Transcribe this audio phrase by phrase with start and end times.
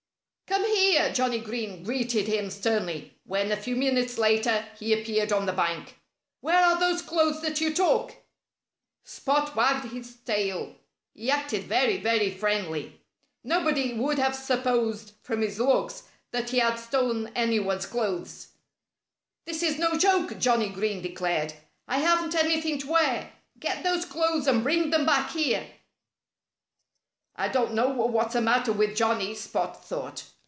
[0.47, 5.45] "Come here!" Johnnie Green greeted him sternly when, a few minutes later, he appeared on
[5.45, 5.97] the bank.
[6.41, 8.15] "Where are those clothes that you took?"
[9.05, 10.75] Spot wagged his tail.
[11.13, 12.99] He acted very, very friendly.
[13.45, 18.49] Nobody would have supposed, from his looks, that he had stolen anyone's clothes.
[19.45, 21.53] "This is no joke," Johnnie Green declared.
[21.87, 23.31] "I haven't anything to wear.
[23.57, 25.65] Get those clothes and bring them back here!"
[27.37, 30.25] "I don't know what's the matter with Johnnie," Spot thought.